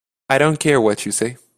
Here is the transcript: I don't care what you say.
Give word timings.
I 0.29 0.37
don't 0.37 0.59
care 0.59 0.79
what 0.81 1.05
you 1.05 1.11
say. 1.11 1.41